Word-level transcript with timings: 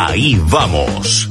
Ahí 0.00 0.40
vamos. 0.48 1.28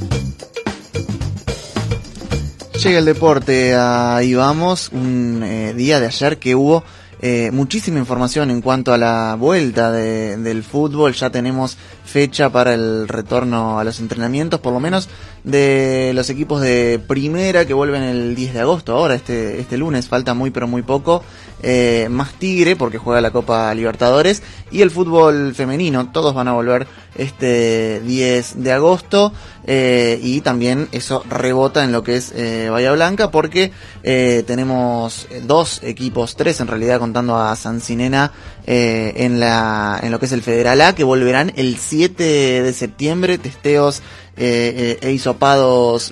Llega 2.84 3.00
el 3.00 3.06
deporte, 3.06 3.74
ahí 3.74 4.34
vamos, 4.34 4.90
un 4.92 5.42
eh, 5.42 5.74
día 5.74 6.02
de 6.02 6.08
ayer 6.08 6.38
que 6.38 6.54
hubo 6.54 6.84
eh, 7.22 7.50
muchísima 7.54 7.98
información 7.98 8.52
en 8.52 8.62
cuanto 8.62 8.94
a 8.94 8.98
la 8.98 9.38
vuelta 9.40 9.90
de, 9.94 10.36
del 10.36 10.64
fútbol, 10.64 11.14
ya 11.14 11.30
tenemos 11.30 11.78
fecha 12.04 12.50
para 12.50 12.74
el 12.74 13.08
retorno 13.08 13.80
a 13.80 13.86
los 13.86 14.02
entrenamientos, 14.02 14.60
por 14.60 14.74
lo 14.74 14.82
menos 14.82 15.08
de 15.48 16.12
los 16.14 16.30
equipos 16.30 16.60
de 16.62 17.00
primera 17.08 17.66
que 17.66 17.74
vuelven 17.74 18.04
el 18.04 18.36
10 18.36 18.54
de 18.54 18.60
agosto, 18.60 18.94
ahora 18.94 19.16
este, 19.16 19.60
este 19.60 19.78
lunes, 19.78 20.10
falta 20.10 20.34
muy 20.34 20.52
pero 20.52 20.68
muy 20.68 20.82
poco, 20.82 21.24
eh, 21.64 22.08
más 22.12 22.34
Tigre 22.34 22.76
porque 22.76 22.98
juega 22.98 23.22
la 23.22 23.32
Copa 23.32 23.74
Libertadores 23.74 24.44
y 24.72 24.82
el 24.82 24.92
fútbol 24.92 25.56
femenino, 25.56 26.12
todos 26.12 26.36
van 26.36 26.50
a 26.50 26.54
volver 26.54 26.86
este 27.16 28.02
10 28.02 28.62
de 28.62 28.72
agosto 28.74 29.32
eh, 29.66 30.20
y 30.22 30.42
también 30.42 30.90
eso 30.92 31.24
rebota 31.30 31.84
en 31.86 31.94
lo 31.94 32.04
que 32.04 32.18
es 32.18 32.34
eh, 32.36 32.68
Bahía 32.70 32.92
Blanca 32.92 33.32
porque 33.32 33.72
eh, 34.04 34.44
tenemos 34.46 35.28
dos 35.44 35.82
equipos, 35.82 36.36
tres 36.36 36.60
en 36.60 36.68
realidad 36.68 37.00
contando 37.00 37.38
a 37.38 37.56
Sancinena 37.56 38.34
eh, 38.70 39.14
en, 39.16 39.40
la, 39.40 39.98
en 40.04 40.12
lo 40.12 40.20
que 40.20 40.26
es 40.26 40.34
el 40.34 40.42
Federal 40.42 40.82
A 40.82 40.94
que 40.94 41.06
volverán 41.06 41.54
el 41.56 41.78
7 41.78 42.22
de 42.62 42.74
septiembre, 42.74 43.38
testeos 43.38 44.04
eh, 44.40 45.00
eh, 45.02 45.08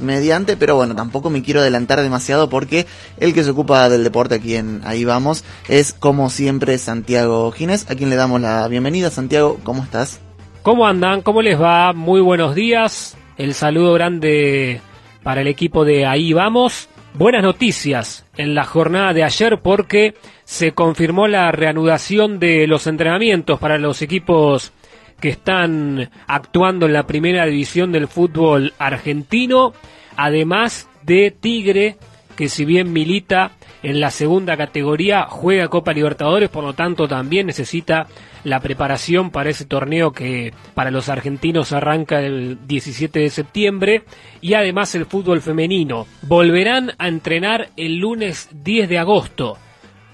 mediante, 0.01 0.57
pero 0.57 0.75
bueno, 0.75 0.95
tampoco 0.95 1.29
me 1.29 1.41
quiero 1.41 1.59
adelantar 1.59 2.01
demasiado 2.01 2.49
porque 2.49 2.85
el 3.19 3.33
que 3.33 3.43
se 3.43 3.51
ocupa 3.51 3.89
del 3.89 4.03
deporte 4.03 4.35
aquí 4.35 4.55
en 4.55 4.81
Ahí 4.85 5.05
Vamos 5.05 5.43
es 5.67 5.93
como 5.93 6.29
siempre 6.29 6.77
Santiago 6.77 7.51
Gines, 7.51 7.89
a 7.89 7.95
quien 7.95 8.09
le 8.09 8.15
damos 8.15 8.41
la 8.41 8.67
bienvenida. 8.67 9.09
Santiago, 9.09 9.59
¿cómo 9.63 9.83
estás? 9.83 10.19
¿Cómo 10.61 10.87
andan? 10.87 11.21
¿Cómo 11.21 11.41
les 11.41 11.61
va? 11.61 11.93
Muy 11.93 12.21
buenos 12.21 12.55
días. 12.55 13.17
El 13.37 13.53
saludo 13.53 13.93
grande 13.93 14.81
para 15.23 15.41
el 15.41 15.47
equipo 15.47 15.85
de 15.85 16.05
Ahí 16.05 16.33
Vamos. 16.33 16.89
Buenas 17.13 17.43
noticias 17.43 18.25
en 18.35 18.55
la 18.55 18.65
jornada 18.65 19.13
de 19.13 19.23
ayer 19.23 19.59
porque 19.61 20.15
se 20.43 20.73
confirmó 20.73 21.27
la 21.27 21.51
reanudación 21.51 22.39
de 22.39 22.67
los 22.67 22.87
entrenamientos 22.87 23.57
para 23.59 23.77
los 23.77 24.01
equipos 24.01 24.73
que 25.19 25.29
están 25.29 26.09
actuando 26.27 26.85
en 26.85 26.93
la 26.93 27.07
primera 27.07 27.45
división 27.45 27.91
del 27.91 28.07
fútbol 28.07 28.73
argentino, 28.77 29.73
además 30.17 30.89
de 31.03 31.31
Tigre, 31.31 31.97
que 32.35 32.49
si 32.49 32.65
bien 32.65 32.91
milita 32.91 33.51
en 33.81 33.99
la 33.99 34.11
segunda 34.11 34.57
categoría, 34.57 35.27
juega 35.29 35.67
Copa 35.67 35.93
Libertadores, 35.93 36.49
por 36.49 36.63
lo 36.63 36.73
tanto 36.73 37.07
también 37.07 37.47
necesita 37.47 38.07
la 38.43 38.59
preparación 38.59 39.31
para 39.31 39.49
ese 39.49 39.65
torneo 39.65 40.11
que 40.11 40.53
para 40.73 40.91
los 40.91 41.09
argentinos 41.09 41.71
arranca 41.71 42.19
el 42.19 42.67
17 42.67 43.19
de 43.19 43.29
septiembre 43.29 44.03
y 44.41 44.53
además 44.53 44.93
el 44.95 45.05
fútbol 45.05 45.41
femenino. 45.41 46.07
Volverán 46.23 46.93
a 46.97 47.07
entrenar 47.07 47.69
el 47.77 47.97
lunes 47.97 48.49
10 48.51 48.89
de 48.89 48.99
agosto, 48.99 49.57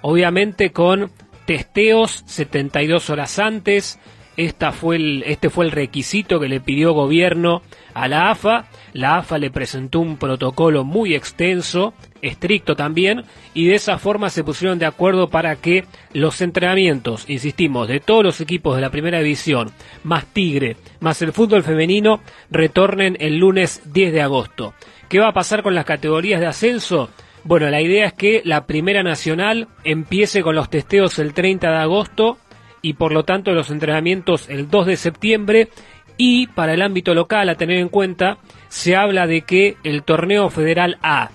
obviamente 0.01 0.71
con 0.71 1.11
testeos 1.45 2.23
72 2.25 3.09
horas 3.09 3.39
antes, 3.39 3.99
esta 4.37 4.71
fue 4.71 4.95
el, 4.95 5.23
este 5.25 5.49
fue 5.49 5.65
el 5.65 5.71
requisito 5.71 6.39
que 6.39 6.47
le 6.47 6.61
pidió 6.61 6.93
gobierno 6.93 7.61
a 7.93 8.07
la 8.07 8.31
AFA. 8.31 8.65
La 8.93 9.17
AFA 9.17 9.37
le 9.37 9.51
presentó 9.51 9.99
un 9.99 10.17
protocolo 10.17 10.83
muy 10.83 11.15
extenso, 11.15 11.93
estricto 12.21 12.75
también, 12.75 13.23
y 13.53 13.67
de 13.67 13.75
esa 13.75 13.97
forma 13.97 14.29
se 14.29 14.43
pusieron 14.43 14.79
de 14.79 14.85
acuerdo 14.85 15.29
para 15.29 15.55
que 15.57 15.85
los 16.13 16.41
entrenamientos, 16.41 17.29
insistimos, 17.29 17.87
de 17.87 17.99
todos 17.99 18.23
los 18.23 18.41
equipos 18.41 18.75
de 18.75 18.81
la 18.81 18.89
primera 18.89 19.19
división, 19.19 19.71
más 20.03 20.25
Tigre, 20.27 20.77
más 21.01 21.21
el 21.21 21.33
fútbol 21.33 21.63
femenino, 21.63 22.21
retornen 22.49 23.17
el 23.19 23.37
lunes 23.37 23.81
10 23.93 24.13
de 24.13 24.21
agosto. 24.21 24.73
¿Qué 25.09 25.19
va 25.19 25.29
a 25.29 25.33
pasar 25.33 25.61
con 25.61 25.75
las 25.75 25.85
categorías 25.85 26.39
de 26.39 26.47
ascenso? 26.47 27.09
Bueno, 27.43 27.69
la 27.69 27.81
idea 27.81 28.05
es 28.05 28.13
que 28.13 28.41
la 28.45 28.65
Primera 28.65 29.03
Nacional 29.03 29.67
empiece 29.83 30.41
con 30.41 30.55
los 30.55 30.69
testeos 30.69 31.19
el 31.19 31.33
30 31.33 31.69
de 31.69 31.77
agosto 31.77 32.37
y 32.81 32.93
por 32.93 33.11
lo 33.11 33.23
tanto 33.23 33.51
los 33.51 33.69
entrenamientos 33.69 34.49
el 34.49 34.69
2 34.69 34.85
de 34.85 34.97
septiembre 34.97 35.69
y 36.17 36.47
para 36.47 36.73
el 36.73 36.81
ámbito 36.81 37.13
local 37.13 37.49
a 37.49 37.55
tener 37.55 37.79
en 37.79 37.89
cuenta 37.89 38.37
se 38.69 38.95
habla 38.95 39.27
de 39.27 39.41
que 39.41 39.77
el 39.83 40.03
torneo 40.03 40.49
federal 40.49 40.97
A, 41.01 41.31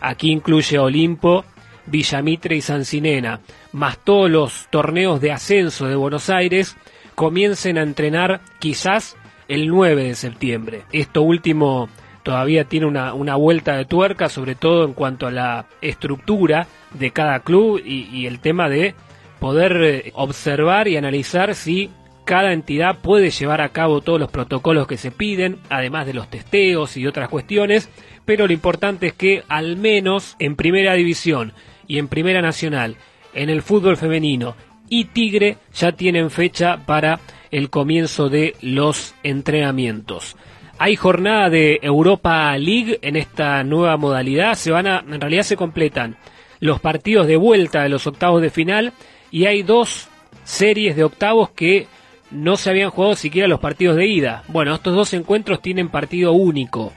aquí 0.00 0.30
incluye 0.30 0.78
Olimpo, 0.78 1.44
Villamitre 1.86 2.56
y 2.56 2.60
Sancinena, 2.60 3.40
más 3.72 3.98
todos 3.98 4.30
los 4.30 4.68
torneos 4.70 5.20
de 5.20 5.32
ascenso 5.32 5.86
de 5.86 5.96
Buenos 5.96 6.30
Aires, 6.30 6.76
comiencen 7.14 7.78
a 7.78 7.82
entrenar 7.82 8.40
quizás 8.58 9.16
el 9.48 9.68
9 9.68 10.04
de 10.04 10.14
septiembre. 10.14 10.82
Esto 10.92 11.22
último 11.22 11.88
todavía 12.22 12.64
tiene 12.64 12.86
una, 12.86 13.14
una 13.14 13.36
vuelta 13.36 13.76
de 13.76 13.84
tuerca, 13.84 14.28
sobre 14.28 14.54
todo 14.54 14.84
en 14.84 14.94
cuanto 14.94 15.26
a 15.26 15.32
la 15.32 15.66
estructura 15.80 16.66
de 16.94 17.10
cada 17.10 17.40
club 17.40 17.82
y, 17.84 18.08
y 18.12 18.26
el 18.26 18.40
tema 18.40 18.68
de 18.68 18.94
poder 19.42 19.82
eh, 19.82 20.12
observar 20.14 20.86
y 20.86 20.96
analizar 20.96 21.56
si 21.56 21.90
cada 22.24 22.52
entidad 22.52 22.98
puede 23.02 23.30
llevar 23.30 23.60
a 23.60 23.70
cabo 23.70 24.00
todos 24.00 24.20
los 24.20 24.30
protocolos 24.30 24.86
que 24.86 24.96
se 24.96 25.10
piden, 25.10 25.58
además 25.68 26.06
de 26.06 26.14
los 26.14 26.30
testeos 26.30 26.96
y 26.96 27.08
otras 27.08 27.28
cuestiones, 27.28 27.90
pero 28.24 28.46
lo 28.46 28.52
importante 28.52 29.08
es 29.08 29.14
que 29.14 29.42
al 29.48 29.76
menos 29.76 30.36
en 30.38 30.54
primera 30.54 30.94
división 30.94 31.54
y 31.88 31.98
en 31.98 32.06
primera 32.06 32.40
nacional, 32.40 32.94
en 33.34 33.50
el 33.50 33.62
fútbol 33.62 33.96
femenino 33.96 34.54
y 34.88 35.06
Tigre 35.06 35.56
ya 35.74 35.90
tienen 35.90 36.30
fecha 36.30 36.76
para 36.86 37.18
el 37.50 37.68
comienzo 37.68 38.28
de 38.28 38.54
los 38.60 39.12
entrenamientos. 39.24 40.36
Hay 40.78 40.94
jornada 40.94 41.50
de 41.50 41.80
Europa 41.82 42.56
League 42.58 43.00
en 43.02 43.16
esta 43.16 43.64
nueva 43.64 43.96
modalidad, 43.96 44.54
se 44.54 44.70
van 44.70 44.86
a, 44.86 45.00
en 45.00 45.20
realidad 45.20 45.42
se 45.42 45.56
completan 45.56 46.16
los 46.60 46.80
partidos 46.80 47.26
de 47.26 47.36
vuelta 47.36 47.82
de 47.82 47.88
los 47.88 48.06
octavos 48.06 48.40
de 48.40 48.50
final 48.50 48.92
y 49.32 49.46
hay 49.46 49.62
dos 49.62 50.08
series 50.44 50.94
de 50.94 51.04
octavos 51.04 51.50
que 51.50 51.88
no 52.30 52.56
se 52.56 52.70
habían 52.70 52.90
jugado 52.90 53.16
siquiera 53.16 53.48
los 53.48 53.60
partidos 53.60 53.96
de 53.96 54.06
ida. 54.06 54.44
Bueno, 54.48 54.74
estos 54.74 54.94
dos 54.94 55.12
encuentros 55.14 55.60
tienen 55.60 55.88
partido 55.88 56.32
único 56.32 56.92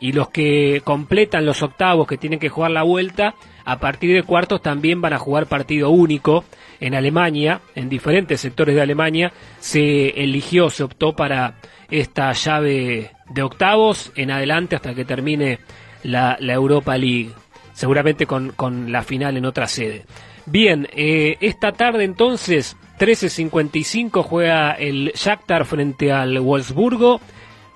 y 0.00 0.12
los 0.12 0.30
que 0.30 0.82
completan 0.84 1.44
los 1.44 1.62
octavos 1.62 2.06
que 2.06 2.16
tienen 2.16 2.38
que 2.38 2.48
jugar 2.48 2.70
la 2.70 2.82
vuelta, 2.82 3.34
a 3.64 3.78
partir 3.78 4.14
de 4.14 4.22
cuartos 4.22 4.62
también 4.62 5.00
van 5.00 5.12
a 5.12 5.18
jugar 5.18 5.46
partido 5.46 5.90
único. 5.90 6.44
En 6.80 6.94
Alemania, 6.94 7.60
en 7.74 7.88
diferentes 7.88 8.40
sectores 8.40 8.74
de 8.74 8.82
Alemania, 8.82 9.32
se 9.58 10.08
eligió, 10.22 10.70
se 10.70 10.82
optó 10.82 11.14
para 11.14 11.54
esta 11.90 12.32
llave 12.32 13.12
de 13.30 13.42
octavos 13.42 14.12
en 14.16 14.30
adelante 14.30 14.76
hasta 14.76 14.94
que 14.94 15.04
termine 15.04 15.60
la, 16.02 16.36
Europa 16.40 16.98
League, 16.98 17.30
seguramente 17.72 18.26
con 18.26 18.92
la 18.92 19.02
final 19.02 19.36
en 19.36 19.46
otra 19.46 19.66
sede. 19.66 20.04
Bien, 20.46 20.88
eh, 20.92 21.36
esta 21.40 21.72
tarde 21.72 22.04
entonces, 22.04 22.76
13.55 22.98 24.22
juega 24.22 24.72
el 24.72 25.12
Shakhtar 25.14 25.64
frente 25.64 26.12
al 26.12 26.38
Wolfsburgo. 26.38 27.20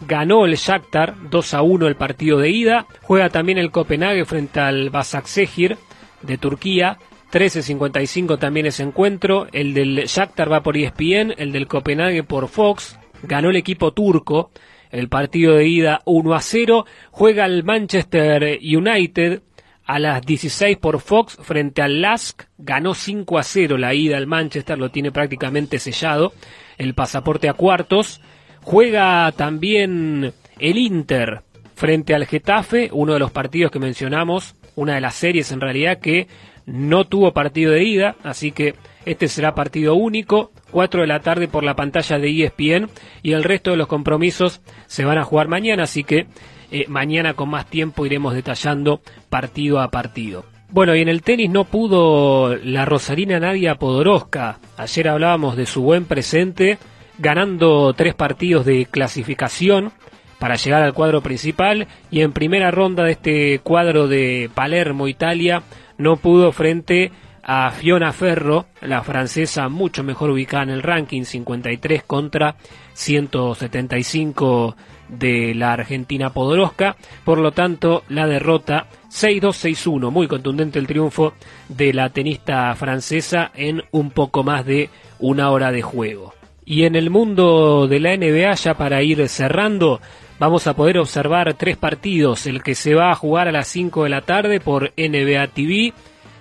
Ganó 0.01 0.45
el 0.45 0.55
Shakhtar 0.55 1.15
2 1.31 1.55
a 1.55 1.63
1 1.63 1.87
el 1.89 1.97
partido 1.97 2.39
de 2.39 2.51
ida. 2.51 2.87
Juega 3.03 3.31
también 3.31 3.59
el 3.59 3.71
Copenhague 3.71 4.25
frente 4.27 4.61
al 4.61 4.91
Basaksehir 4.91 5.77
de 6.23 6.39
Turquía. 6.39 6.99
13.55 7.33 8.39
también 8.39 8.67
ese 8.67 8.83
encuentro. 8.83 9.49
El 9.53 9.75
del 9.75 10.05
Shakhtar 10.07 10.53
va 10.53 10.63
por 10.63 10.77
ESPN, 10.77 11.35
el 11.37 11.53
del 11.53 11.67
Copenhague 11.67 12.23
por 12.23 12.49
Fox. 12.49 12.99
Ganó 13.23 13.51
el 13.51 13.57
equipo 13.57 13.93
turco. 13.93 14.51
El 14.91 15.09
partido 15.09 15.55
de 15.55 15.67
ida 15.67 16.01
1 16.05 16.35
a 16.35 16.41
0. 16.41 16.87
Juega 17.11 17.45
el 17.45 17.65
Manchester 17.65 18.59
United 18.63 19.43
a 19.89 19.99
las 19.99 20.21
16 20.23 20.77
por 20.77 21.01
Fox 21.01 21.39
frente 21.43 21.83
al 21.83 22.03
Lask. 22.03 22.43
Ganó 22.59 22.95
5 22.95 23.39
a 23.39 23.43
0 23.43 23.79
la 23.79 23.95
ida 23.95 24.19
al 24.19 24.27
Manchester, 24.27 24.79
lo 24.79 24.91
tiene 24.91 25.11
prácticamente 25.11 25.79
sellado. 25.79 26.33
El 26.77 26.95
pasaporte 26.95 27.49
a 27.49 27.55
cuartos. 27.55 28.21
Juega 28.63 29.33
también 29.33 30.35
el 30.59 30.77
Inter 30.77 31.41
frente 31.75 32.15
al 32.15 32.27
Getafe, 32.27 32.91
uno 32.93 33.15
de 33.15 33.19
los 33.19 33.31
partidos 33.31 33.71
que 33.71 33.79
mencionamos, 33.79 34.57
una 34.77 34.97
de 34.97 35.01
las 35.01 35.15
series 35.15 35.53
en 35.53 35.61
realidad 35.61 36.01
que 36.01 36.29
no 36.67 37.07
tuvo 37.07 37.33
partido 37.33 37.73
de 37.73 37.85
ida, 37.85 38.17
así 38.23 38.53
que 38.53 38.75
este 39.07 39.27
será 39.27 39.55
partido 39.55 39.95
único, 39.95 40.53
4 40.71 41.01
de 41.01 41.07
la 41.07 41.21
tarde 41.21 41.49
por 41.49 41.65
la 41.65 41.77
pantalla 41.77 42.19
de 42.19 42.45
ESPN 42.45 42.91
y 43.23 43.33
el 43.33 43.43
resto 43.43 43.71
de 43.71 43.79
los 43.79 43.87
compromisos 43.87 44.61
se 44.87 45.07
van 45.07 45.17
a 45.17 45.25
jugar 45.25 45.49
mañana, 45.49 45.85
así 45.85 46.05
que 46.05 46.27
eh, 46.71 46.85
mañana 46.89 47.35
con 47.35 47.49
más 47.49 47.67
tiempo 47.67 48.07
iremos 48.07 48.35
detallando 48.35 49.01
partido 49.29 49.81
a 49.81 49.91
partido. 49.91 50.45
Bueno, 50.71 50.95
y 50.95 51.01
en 51.01 51.09
el 51.09 51.23
tenis 51.23 51.49
no 51.51 51.65
pudo 51.65 52.55
la 52.57 52.85
rosarina 52.85 53.41
Nadia 53.41 53.77
Podoroska. 53.77 54.59
Ayer 54.77 55.09
hablábamos 55.09 55.57
de 55.57 55.65
su 55.65 55.83
buen 55.83 56.05
presente, 56.05 56.79
ganando 57.19 57.95
tres 57.95 58.15
partidos 58.15 58.67
de 58.67 58.85
clasificación 58.85 59.93
para 60.39 60.57
llegar 60.57 60.83
al 60.83 60.93
cuadro 60.93 61.23
principal 61.23 61.89
y 62.11 62.21
en 62.21 62.33
primera 62.33 62.71
ronda 62.71 63.05
de 63.05 63.13
este 63.13 63.59
cuadro 63.61 64.09
de 64.09 64.51
Palermo, 64.55 65.09
Italia, 65.09 65.63
no 65.97 66.17
pudo 66.17 66.53
frente 66.53 67.07
a 67.07 67.28
Fiona 67.73 68.13
Ferro, 68.13 68.67
la 68.83 69.03
francesa 69.03 69.71
mucho 69.71 70.05
mejor 70.05 70.31
ubicada 70.31 70.65
en 70.65 70.71
el 70.71 70.83
ranking, 70.83 71.23
53 71.23 72.03
contra 72.03 72.57
175 72.93 74.77
de 75.09 75.55
la 75.55 75.73
Argentina 75.73 76.31
Podoroska. 76.31 76.97
Por 77.25 77.39
lo 77.39 77.53
tanto, 77.53 78.05
la 78.11 78.27
derrota 78.27 78.87
6-2-6-1, 79.11 80.11
muy 80.11 80.29
contundente 80.29 80.79
el 80.79 80.87
triunfo 80.87 81.33
de 81.71 81.95
la 81.95 82.11
tenista 82.11 82.75
francesa 82.75 83.51
en 83.55 83.83
un 83.93 84.11
poco 84.11 84.43
más 84.45 84.67
de 84.67 84.91
una 85.19 85.51
hora 85.51 85.73
de 85.73 85.81
juego. 85.81 86.35
Y 86.67 86.85
en 86.85 86.97
el 86.97 87.09
mundo 87.09 87.87
de 87.89 87.99
la 87.99 88.15
NBA, 88.15 88.53
ya 88.57 88.75
para 88.75 89.03
ir 89.03 89.27
cerrando, 89.27 90.03
vamos 90.39 90.67
a 90.67 90.75
poder 90.75 90.99
observar 90.99 91.55
tres 91.55 91.79
partidos. 91.79 92.47
El 92.47 92.63
que 92.63 92.75
se 92.75 92.95
va 92.95 93.11
a 93.11 93.15
jugar 93.15 93.49
a 93.49 93.53
las 93.53 93.69
5 93.69 94.05
de 94.05 94.11
la 94.11 94.21
tarde 94.21 94.61
por 94.61 94.93
NBA 94.99 95.47
TV, 95.47 95.95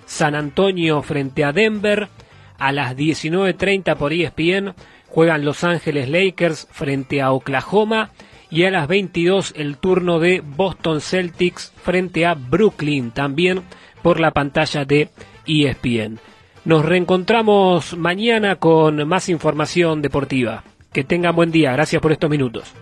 San 0.08 0.34
Antonio 0.34 1.02
frente 1.02 1.44
a 1.44 1.52
Denver, 1.52 2.08
a 2.58 2.72
las 2.72 2.96
19.30 2.96 3.94
por 3.96 4.12
ESPN, 4.12 4.74
juegan 5.06 5.44
Los 5.44 5.62
Ángeles 5.62 6.08
Lakers 6.08 6.66
frente 6.72 7.20
a 7.20 7.30
Oklahoma 7.30 8.10
y 8.50 8.64
a 8.64 8.70
las 8.70 8.88
22 8.88 9.52
el 9.54 9.76
turno 9.76 10.18
de 10.18 10.40
Boston 10.40 11.02
Celtics 11.02 11.72
frente 11.82 12.24
a 12.24 12.34
Brooklyn, 12.34 13.10
también 13.10 13.62
por 14.02 14.18
la 14.18 14.30
pantalla 14.30 14.86
de 14.86 15.10
ESPN. 15.46 16.18
Nos 16.64 16.84
reencontramos 16.84 17.96
mañana 17.96 18.56
con 18.56 19.06
más 19.06 19.28
información 19.28 20.02
deportiva. 20.02 20.64
Que 20.92 21.04
tengan 21.04 21.36
buen 21.36 21.50
día. 21.50 21.72
Gracias 21.72 22.00
por 22.00 22.12
estos 22.12 22.30
minutos. 22.30 22.72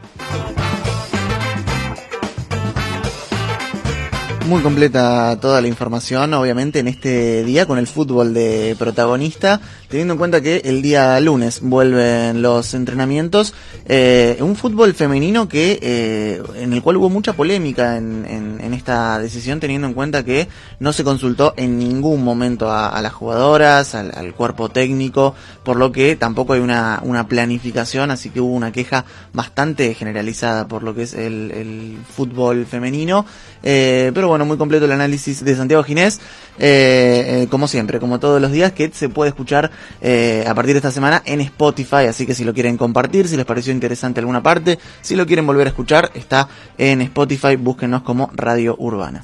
Muy 4.46 4.62
completa 4.62 5.36
toda 5.40 5.60
la 5.60 5.66
información, 5.66 6.32
obviamente, 6.34 6.78
en 6.78 6.86
este 6.86 7.42
día 7.42 7.66
con 7.66 7.78
el 7.78 7.88
fútbol 7.88 8.32
de 8.32 8.76
protagonista, 8.78 9.60
teniendo 9.88 10.14
en 10.14 10.18
cuenta 10.18 10.40
que 10.40 10.62
el 10.64 10.80
día 10.80 11.18
lunes 11.20 11.60
vuelven 11.60 12.40
los 12.40 12.72
entrenamientos. 12.74 13.54
Eh, 13.88 14.36
un 14.40 14.54
fútbol 14.54 14.94
femenino 14.94 15.48
que 15.48 15.78
eh, 15.82 16.42
en 16.56 16.72
el 16.72 16.82
cual 16.82 16.98
hubo 16.98 17.10
mucha 17.10 17.32
polémica 17.32 17.96
en, 17.96 18.72
esta 18.72 19.18
decisión, 19.18 19.58
teniendo 19.58 19.88
en 19.88 19.94
cuenta 19.94 20.22
que 20.22 20.48
no 20.80 20.92
se 20.92 21.02
consultó 21.02 21.54
en 21.56 21.78
ningún 21.78 22.22
momento 22.22 22.70
a, 22.70 23.00
las 23.00 23.12
jugadoras, 23.12 23.94
al, 23.94 24.34
cuerpo 24.34 24.68
técnico, 24.68 25.34
por 25.64 25.76
lo 25.76 25.92
que 25.92 26.14
tampoco 26.14 26.52
hay 26.52 26.60
una, 26.60 27.26
planificación, 27.28 28.10
así 28.10 28.30
que 28.30 28.40
hubo 28.40 28.54
una 28.54 28.70
queja 28.70 29.04
bastante 29.32 29.94
generalizada 29.94 30.68
por 30.68 30.82
lo 30.82 30.94
que 30.94 31.02
es 31.02 31.14
el, 31.14 31.98
fútbol 32.14 32.66
femenino. 32.66 33.24
Eh, 33.62 34.12
pero 34.14 34.28
bueno, 34.28 34.36
bueno, 34.36 34.44
muy 34.44 34.58
completo 34.58 34.84
el 34.84 34.92
análisis 34.92 35.42
de 35.42 35.56
Santiago 35.56 35.82
Ginés, 35.82 36.20
eh, 36.58 37.44
eh, 37.44 37.46
como 37.50 37.68
siempre, 37.68 37.98
como 37.98 38.20
todos 38.20 38.38
los 38.38 38.52
días, 38.52 38.72
que 38.72 38.90
se 38.92 39.08
puede 39.08 39.30
escuchar 39.30 39.70
eh, 40.00 40.44
a 40.46 40.54
partir 40.54 40.74
de 40.74 40.78
esta 40.78 40.90
semana 40.90 41.22
en 41.24 41.40
Spotify, 41.40 42.06
así 42.08 42.26
que 42.26 42.34
si 42.34 42.44
lo 42.44 42.52
quieren 42.52 42.76
compartir, 42.76 43.28
si 43.28 43.36
les 43.36 43.46
pareció 43.46 43.72
interesante 43.72 44.20
alguna 44.20 44.42
parte, 44.42 44.78
si 45.00 45.16
lo 45.16 45.26
quieren 45.26 45.46
volver 45.46 45.66
a 45.66 45.70
escuchar, 45.70 46.10
está 46.14 46.48
en 46.78 47.00
Spotify, 47.02 47.56
búsquenos 47.56 48.02
como 48.02 48.30
Radio 48.34 48.76
Urbana. 48.78 49.14